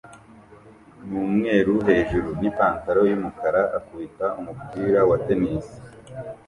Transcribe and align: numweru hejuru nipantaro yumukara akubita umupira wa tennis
numweru 1.07 1.73
hejuru 1.87 2.29
nipantaro 2.41 3.01
yumukara 3.09 3.61
akubita 3.77 4.25
umupira 4.39 4.99
wa 5.09 5.17
tennis 5.25 5.67